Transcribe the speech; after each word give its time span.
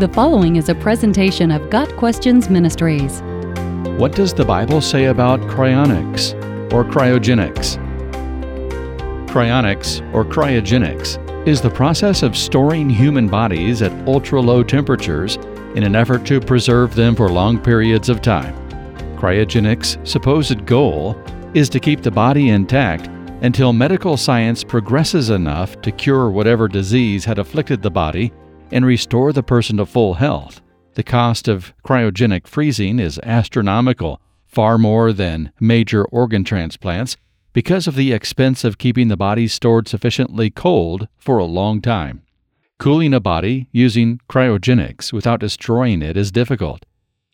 The 0.00 0.08
following 0.08 0.56
is 0.56 0.70
a 0.70 0.74
presentation 0.74 1.50
of 1.50 1.68
Got 1.68 1.94
Questions 1.98 2.48
Ministries. 2.48 3.20
What 4.00 4.12
does 4.12 4.32
the 4.32 4.46
Bible 4.46 4.80
say 4.80 5.04
about 5.04 5.40
cryonics 5.40 6.32
or 6.72 6.86
cryogenics? 6.86 7.76
Cryonics 9.28 10.00
or 10.14 10.24
cryogenics 10.24 11.46
is 11.46 11.60
the 11.60 11.68
process 11.68 12.22
of 12.22 12.34
storing 12.34 12.88
human 12.88 13.28
bodies 13.28 13.82
at 13.82 13.92
ultra 14.08 14.40
low 14.40 14.62
temperatures 14.62 15.36
in 15.74 15.82
an 15.82 15.94
effort 15.94 16.24
to 16.28 16.40
preserve 16.40 16.94
them 16.94 17.14
for 17.14 17.28
long 17.28 17.58
periods 17.58 18.08
of 18.08 18.22
time. 18.22 18.56
Cryogenics' 19.18 19.98
supposed 20.08 20.64
goal 20.64 21.22
is 21.52 21.68
to 21.68 21.78
keep 21.78 22.00
the 22.00 22.10
body 22.10 22.48
intact 22.48 23.08
until 23.42 23.74
medical 23.74 24.16
science 24.16 24.64
progresses 24.64 25.28
enough 25.28 25.78
to 25.82 25.92
cure 25.92 26.30
whatever 26.30 26.68
disease 26.68 27.22
had 27.22 27.38
afflicted 27.38 27.82
the 27.82 27.90
body 27.90 28.32
and 28.72 28.84
restore 28.84 29.32
the 29.32 29.42
person 29.42 29.76
to 29.78 29.86
full 29.86 30.14
health. 30.14 30.60
The 30.94 31.02
cost 31.02 31.48
of 31.48 31.72
cryogenic 31.84 32.46
freezing 32.46 32.98
is 32.98 33.18
astronomical, 33.22 34.20
far 34.46 34.78
more 34.78 35.12
than 35.12 35.52
major 35.60 36.04
organ 36.06 36.44
transplants, 36.44 37.16
because 37.52 37.86
of 37.86 37.96
the 37.96 38.12
expense 38.12 38.64
of 38.64 38.78
keeping 38.78 39.08
the 39.08 39.16
body 39.16 39.48
stored 39.48 39.88
sufficiently 39.88 40.50
cold 40.50 41.08
for 41.18 41.38
a 41.38 41.44
long 41.44 41.80
time. 41.80 42.22
Cooling 42.78 43.12
a 43.12 43.20
body 43.20 43.68
using 43.72 44.20
cryogenics 44.28 45.12
without 45.12 45.40
destroying 45.40 46.02
it 46.02 46.16
is 46.16 46.32
difficult. 46.32 46.84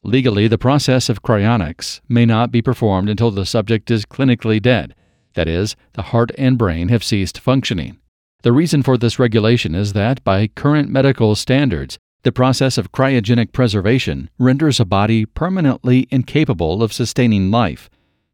Legally, 0.03 0.49
the 0.49 0.59
process 0.59 1.09
of 1.09 1.23
cryonics 1.23 2.01
may 2.09 2.25
not 2.25 2.51
be 2.51 2.63
performed 2.63 3.09
until 3.09 3.31
the 3.31 3.47
subject 3.47 3.91
is 3.91 4.07
clinically 4.07 4.61
dead, 4.61 4.95
that 5.35 5.49
is, 5.49 5.77
the 5.93 6.03
heart 6.03 6.31
and 6.39 6.59
brain 6.59 6.89
have 6.89 7.05
ceased 7.05 7.39
functioning. 7.39 7.99
The 8.43 8.53
reason 8.53 8.83
for 8.83 8.97
this 8.97 9.19
regulation 9.19 9.75
is 9.75 9.93
that, 9.95 10.23
by 10.23 10.47
current 10.47 10.89
medical 10.89 11.35
standards, 11.35 11.99
the 12.23 12.33
process 12.33 12.77
of 12.77 12.93
cryogenic 12.93 13.53
preservation 13.53 14.31
renders 14.39 14.81
a 14.81 14.85
body 14.85 15.25
permanently 15.25 16.07
incapable 16.11 16.83
of 16.83 16.93
sustaining 16.93 17.51
life. 17.51 17.89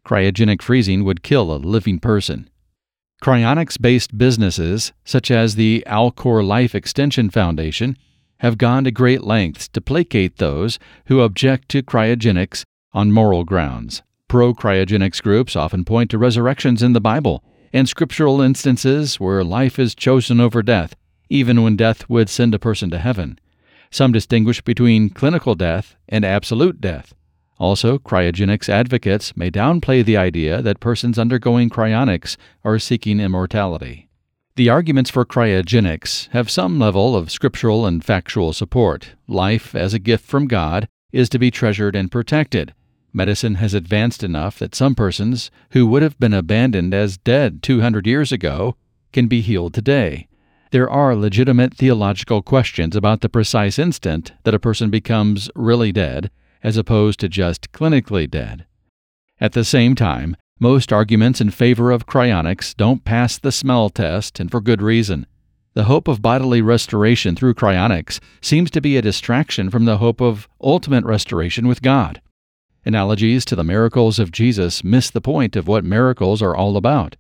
Cryogenic 0.07 0.63
freezing 0.63 1.05
would 1.05 1.23
kill 1.23 1.53
a 1.53 1.57
living 1.57 1.99
person. 1.99 2.49
Cryonics 3.23 3.81
based 3.81 4.19
businesses, 4.19 4.93
such 5.05 5.31
as 5.31 5.55
the 5.55 5.85
Alcor 5.87 6.45
Life 6.45 6.75
Extension 6.75 7.31
Foundation, 7.31 7.97
have 8.39 8.59
gone 8.59 8.85
to 8.85 8.91
great 8.91 9.23
lengths 9.23 9.69
to 9.69 9.81
placate 9.81 10.39
those 10.39 10.79
who 11.07 11.21
object 11.21 11.69
to 11.69 11.83
cryogenics 11.83 12.65
on 12.93 13.13
moral 13.13 13.45
grounds. 13.45 14.03
Pro 14.27 14.53
cryogenics 14.53 15.23
groups 15.23 15.55
often 15.55 15.85
point 15.85 16.11
to 16.11 16.19
resurrections 16.19 16.83
in 16.83 16.95
the 16.95 17.01
Bible 17.01 17.45
and 17.73 17.89
scriptural 17.89 18.41
instances 18.41 19.19
where 19.19 19.42
life 19.42 19.78
is 19.78 19.95
chosen 19.95 20.41
over 20.41 20.62
death, 20.62 20.95
even 21.28 21.62
when 21.62 21.77
death 21.77 22.09
would 22.09 22.29
send 22.29 22.55
a 22.55 22.59
person 22.59 22.91
to 22.91 22.98
heaven. 22.98 23.39
Some 23.91 24.12
distinguish 24.12 24.61
between 24.61 25.11
clinical 25.11 25.55
death 25.55 25.97
and 26.09 26.25
absolute 26.25 26.81
death. 26.81 27.14
Also, 27.59 27.98
cryogenics 27.98 28.69
advocates 28.69 29.37
may 29.37 29.51
downplay 29.51 30.05
the 30.05 30.17
idea 30.17 30.61
that 30.62 30.81
persons 30.81 31.19
undergoing 31.19 31.70
cryonics 31.70 32.37
are 32.64 32.79
seeking 32.79 33.20
immortality. 33.20 34.09
The 34.57 34.69
arguments 34.69 35.11
for 35.11 35.25
cryogenics 35.25 36.29
have 36.31 36.51
some 36.51 36.79
level 36.79 37.17
of 37.17 37.31
scriptural 37.31 37.86
and 37.86 38.05
factual 38.05 38.53
support. 38.53 39.12
Life, 39.27 39.75
as 39.75 39.95
a 39.95 39.98
gift 39.98 40.27
from 40.27 40.47
God, 40.47 40.89
is 41.12 41.29
to 41.31 41.39
be 41.39 41.51
treasured 41.51 41.95
and 41.95 42.11
protected. 42.11 42.75
Medicine 43.15 43.57
has 43.57 43.75
advanced 43.75 44.25
enough 44.25 44.59
that 44.59 44.75
some 44.75 44.95
persons 44.95 45.51
who 45.71 45.87
would 45.87 46.03
have 46.03 46.19
been 46.19 46.33
abandoned 46.33 46.95
as 46.95 47.19
dead 47.19 47.63
200 47.63 48.07
years 48.07 48.33
ago 48.33 48.77
can 49.13 49.27
be 49.27 49.43
healed 49.43 49.75
today. 49.75 50.29
There 50.71 50.89
are 50.89 51.15
legitimate 51.15 51.75
theological 51.75 52.41
questions 52.41 52.97
about 52.97 53.21
the 53.21 53.29
precise 53.29 53.79
instant 53.79 54.33
that 54.45 54.55
a 54.55 54.59
person 54.59 54.89
becomes 54.89 55.51
really 55.55 55.93
dead, 55.93 56.31
as 56.63 56.79
opposed 56.79 57.21
to 57.21 57.29
just 57.29 57.73
clinically 57.73 58.31
dead. 58.31 58.64
At 59.39 59.53
the 59.53 59.65
same 59.65 59.95
time, 59.95 60.35
most 60.59 60.92
arguments 60.92 61.41
in 61.42 61.51
favor 61.51 61.91
of 61.91 62.07
cryonics 62.07 62.75
don't 62.75 63.05
pass 63.05 63.36
the 63.36 63.53
smell 63.53 63.91
test, 63.91 64.41
and 64.41 64.51
for 64.51 64.63
good 64.63 64.81
reason. 64.81 65.27
The 65.75 65.85
hope 65.85 66.09
of 66.09 66.23
bodily 66.23 66.63
restoration 66.63 67.36
through 67.36 67.55
cryonics 67.55 68.20
seems 68.41 68.70
to 68.70 68.81
be 68.81 68.97
a 68.97 69.03
distraction 69.03 69.69
from 69.69 69.85
the 69.85 69.98
hope 69.98 70.23
of 70.23 70.48
ultimate 70.63 71.05
restoration 71.05 71.67
with 71.67 71.83
God. 71.83 72.23
Analogies 72.85 73.45
to 73.45 73.55
the 73.55 73.63
miracles 73.63 74.19
of 74.19 74.33
Jesus 74.33 74.83
miss 74.83 75.09
the 75.09 75.20
point 75.20 75.55
of 75.55 75.69
what 75.69 75.85
miracles 75.85 76.43
are 76.43 76.57
all 76.57 76.77
about. 76.77 77.15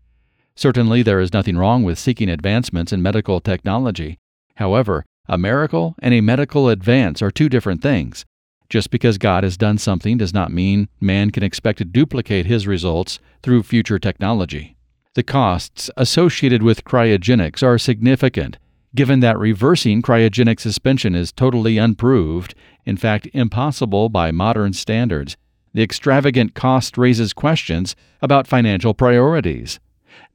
Certainly, 0.56 1.02
there 1.02 1.20
is 1.20 1.32
nothing 1.32 1.56
wrong 1.56 1.84
with 1.84 2.00
seeking 2.00 2.28
advancements 2.28 2.92
in 2.92 3.00
medical 3.00 3.40
technology. 3.40 4.18
However, 4.56 5.04
a 5.28 5.38
miracle 5.38 5.94
and 6.00 6.12
a 6.12 6.20
medical 6.20 6.68
advance 6.68 7.22
are 7.22 7.30
two 7.30 7.48
different 7.48 7.80
things. 7.80 8.24
Just 8.68 8.90
because 8.90 9.18
God 9.18 9.44
has 9.44 9.56
done 9.56 9.78
something 9.78 10.18
does 10.18 10.34
not 10.34 10.52
mean 10.52 10.88
man 11.00 11.30
can 11.30 11.44
expect 11.44 11.78
to 11.78 11.84
duplicate 11.84 12.46
his 12.46 12.66
results 12.66 13.20
through 13.42 13.62
future 13.62 14.00
technology. 14.00 14.76
The 15.14 15.22
costs 15.22 15.90
associated 15.96 16.62
with 16.62 16.84
cryogenics 16.84 17.62
are 17.62 17.78
significant, 17.78 18.58
given 18.96 19.20
that 19.20 19.38
reversing 19.38 20.02
cryogenic 20.02 20.58
suspension 20.58 21.14
is 21.14 21.30
totally 21.30 21.78
unproved, 21.78 22.54
in 22.84 22.96
fact, 22.96 23.28
impossible 23.32 24.08
by 24.08 24.32
modern 24.32 24.72
standards, 24.72 25.36
the 25.74 25.82
extravagant 25.82 26.54
cost 26.54 26.98
raises 26.98 27.32
questions 27.32 27.96
about 28.20 28.46
financial 28.46 28.94
priorities. 28.94 29.80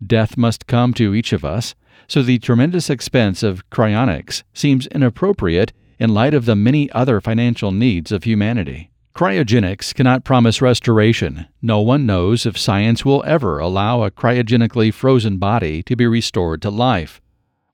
Death 0.05 0.37
must 0.37 0.67
come 0.67 0.93
to 0.93 1.13
each 1.13 1.33
of 1.33 1.45
us, 1.45 1.75
so 2.07 2.21
the 2.21 2.39
tremendous 2.39 2.89
expense 2.89 3.43
of 3.43 3.69
cryonics 3.69 4.43
seems 4.53 4.87
inappropriate 4.87 5.73
in 5.99 6.13
light 6.13 6.33
of 6.33 6.45
the 6.45 6.55
many 6.55 6.91
other 6.91 7.19
financial 7.19 7.71
needs 7.71 8.11
of 8.11 8.23
humanity. 8.23 8.91
Cryogenics 9.15 9.95
cannot 9.95 10.23
promise 10.23 10.61
restoration. 10.61 11.47
No 11.59 11.81
one 11.81 12.05
knows 12.05 12.45
if 12.45 12.55
science 12.55 13.03
will 13.03 13.23
ever 13.25 13.57
allow 13.57 14.03
a 14.03 14.11
cryogenically 14.11 14.93
frozen 14.93 15.37
body 15.37 15.81
to 15.83 15.95
be 15.95 16.05
restored 16.05 16.61
to 16.61 16.69
life. 16.69 17.19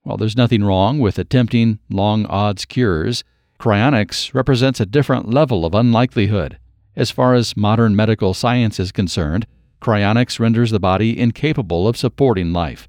While 0.04 0.16
there's 0.16 0.36
nothing 0.36 0.64
wrong 0.64 0.98
with 0.98 1.18
attempting 1.18 1.80
long 1.90 2.24
odds 2.26 2.64
cures, 2.64 3.24
cryonics 3.60 4.32
represents 4.32 4.80
a 4.80 4.86
different 4.86 5.28
level 5.28 5.66
of 5.66 5.74
unlikelihood. 5.74 6.58
As 6.96 7.10
far 7.10 7.34
as 7.34 7.56
modern 7.56 7.96
medical 7.96 8.34
science 8.34 8.78
is 8.78 8.92
concerned, 8.92 9.46
cryonics 9.80 10.38
renders 10.38 10.70
the 10.70 10.80
body 10.80 11.18
incapable 11.18 11.88
of 11.88 11.96
supporting 11.96 12.52
life. 12.52 12.88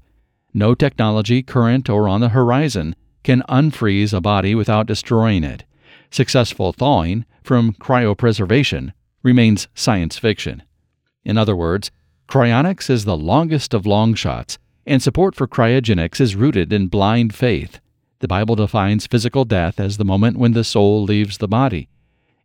No 0.54 0.74
technology, 0.74 1.42
current 1.42 1.90
or 1.90 2.08
on 2.08 2.20
the 2.20 2.30
horizon, 2.30 2.94
can 3.24 3.42
unfreeze 3.48 4.12
a 4.12 4.20
body 4.20 4.54
without 4.54 4.86
destroying 4.86 5.42
it. 5.42 5.64
Successful 6.10 6.72
thawing 6.72 7.24
from 7.42 7.72
cryopreservation 7.74 8.92
remains 9.22 9.66
science 9.74 10.16
fiction. 10.18 10.62
In 11.24 11.36
other 11.36 11.56
words, 11.56 11.90
cryonics 12.28 12.88
is 12.88 13.04
the 13.04 13.16
longest 13.16 13.74
of 13.74 13.84
long 13.84 14.14
shots, 14.14 14.58
and 14.86 15.02
support 15.02 15.34
for 15.34 15.48
cryogenics 15.48 16.20
is 16.20 16.36
rooted 16.36 16.72
in 16.72 16.86
blind 16.86 17.34
faith. 17.34 17.80
The 18.20 18.28
Bible 18.28 18.54
defines 18.54 19.06
physical 19.06 19.44
death 19.44 19.80
as 19.80 19.96
the 19.96 20.04
moment 20.04 20.38
when 20.38 20.52
the 20.52 20.64
soul 20.64 21.02
leaves 21.02 21.38
the 21.38 21.48
body. 21.48 21.88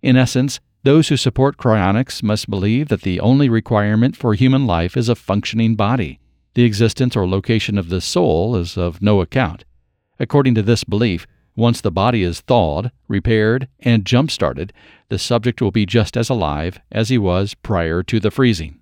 In 0.02 0.18
essence, 0.18 0.60
those 0.84 1.10
who 1.10 1.18
support 1.18 1.58
cryonics 1.58 2.24
must 2.24 2.50
believe 2.50 2.88
that 2.90 3.02
the 3.02 3.20
only 3.20 3.50
requirement 3.50 4.16
for 4.16 4.34
human 4.34 4.66
life 4.66 4.98
is 4.98 5.10
a 5.10 5.16
functioning 5.16 5.76
body. 5.76 6.20
The 6.54 6.64
existence 6.64 7.16
or 7.16 7.28
location 7.28 7.78
of 7.78 7.90
the 7.90 8.02
soul 8.02 8.56
is 8.56 8.78
of 8.78 9.02
no 9.02 9.22
account. 9.22 9.64
According 10.20 10.56
to 10.56 10.62
this 10.62 10.84
belief, 10.84 11.28
once 11.56 11.82
the 11.82 11.92
body 11.92 12.24
is 12.24 12.42
thawed, 12.42 12.92
repaired, 13.08 13.68
and 13.80 14.06
jump 14.06 14.32
started, 14.32 14.74
the 15.10 15.20
subject 15.20 15.62
will 15.62 15.72
be 15.72 15.86
just 15.86 16.18
as 16.18 16.30
alive 16.30 16.80
as 16.92 17.10
he 17.10 17.18
was 17.18 17.54
prior 17.54 18.02
to 18.04 18.20
the 18.20 18.32
freezing. 18.32 18.80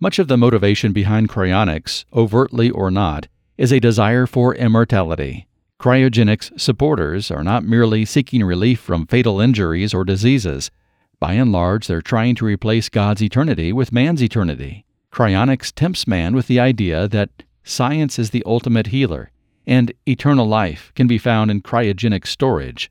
Much 0.00 0.18
of 0.18 0.28
the 0.28 0.36
motivation 0.36 0.92
behind 0.92 1.28
cryonics, 1.28 2.04
overtly 2.12 2.70
or 2.70 2.90
not, 2.90 3.28
is 3.56 3.72
a 3.72 3.80
desire 3.80 4.26
for 4.26 4.54
immortality. 4.54 5.46
Cryogenics 5.80 6.58
supporters 6.58 7.30
are 7.30 7.44
not 7.44 7.64
merely 7.64 8.04
seeking 8.04 8.42
relief 8.42 8.80
from 8.80 9.06
fatal 9.06 9.40
injuries 9.40 9.94
or 9.94 10.04
diseases. 10.04 10.70
By 11.18 11.34
and 11.34 11.50
large, 11.50 11.86
they're 11.86 12.02
trying 12.02 12.34
to 12.36 12.44
replace 12.44 12.90
God's 12.90 13.22
eternity 13.22 13.72
with 13.72 13.92
man's 13.92 14.22
eternity. 14.22 14.84
Cryonics 15.10 15.72
tempts 15.74 16.06
man 16.06 16.34
with 16.34 16.46
the 16.46 16.60
idea 16.60 17.08
that 17.08 17.42
science 17.64 18.18
is 18.18 18.30
the 18.30 18.42
ultimate 18.44 18.88
healer, 18.88 19.30
and 19.66 19.92
eternal 20.06 20.46
life 20.46 20.92
can 20.94 21.06
be 21.06 21.16
found 21.16 21.50
in 21.50 21.62
cryogenic 21.62 22.26
storage. 22.26 22.90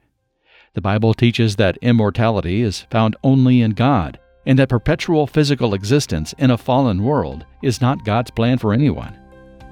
The 0.73 0.81
Bible 0.81 1.13
teaches 1.13 1.55
that 1.57 1.77
immortality 1.83 2.63
is 2.63 2.81
found 2.89 3.15
only 3.23 3.61
in 3.61 3.71
God, 3.71 4.17
and 4.47 4.57
that 4.57 4.69
perpetual 4.69 5.27
physical 5.27 5.75
existence 5.75 6.33
in 6.39 6.49
a 6.49 6.57
fallen 6.57 7.03
world 7.03 7.45
is 7.61 7.79
not 7.79 8.05
God's 8.05 8.31
plan 8.31 8.57
for 8.57 8.73
anyone. 8.73 9.15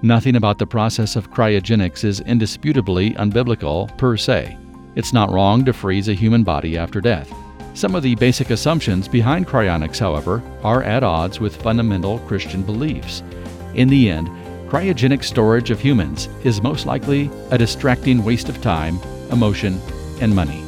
Nothing 0.03 0.35
about 0.35 0.59
the 0.59 0.67
process 0.67 1.15
of 1.15 1.31
cryogenics 1.31 2.03
is 2.03 2.19
indisputably 2.19 3.11
unbiblical 3.15 3.97
per 3.97 4.15
se. 4.15 4.57
It's 4.95 5.11
not 5.13 5.31
wrong 5.31 5.65
to 5.65 5.73
freeze 5.73 6.07
a 6.07 6.13
human 6.13 6.43
body 6.43 6.77
after 6.77 7.01
death. 7.01 7.33
Some 7.73 7.95
of 7.95 8.03
the 8.03 8.15
basic 8.15 8.51
assumptions 8.51 9.07
behind 9.07 9.47
cryonics, 9.47 9.99
however, 9.99 10.43
are 10.63 10.83
at 10.83 11.03
odds 11.03 11.39
with 11.39 11.61
fundamental 11.61 12.19
Christian 12.19 12.61
beliefs. 12.61 13.23
In 13.73 13.87
the 13.87 14.09
end, 14.09 14.27
cryogenic 14.69 15.23
storage 15.23 15.71
of 15.71 15.79
humans 15.79 16.29
is 16.43 16.61
most 16.61 16.85
likely 16.85 17.31
a 17.49 17.57
distracting 17.57 18.23
waste 18.23 18.49
of 18.49 18.61
time, 18.61 18.99
emotion, 19.31 19.81
and 20.21 20.35
money. 20.35 20.63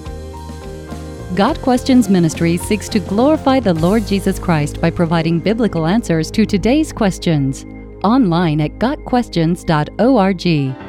Got 1.36 1.62
Questions 1.62 2.10
Ministry 2.10 2.58
seeks 2.58 2.90
to 2.90 3.00
glorify 3.00 3.60
the 3.60 3.74
Lord 3.74 4.08
Jesus 4.08 4.40
Christ 4.40 4.82
by 4.82 4.90
providing 4.90 5.40
biblical 5.40 5.86
answers 5.86 6.32
to 6.32 6.46
today's 6.46 6.92
questions. 6.92 7.66
Online 8.04 8.62
at 8.62 8.80
GotQuestions.org. 8.80 10.85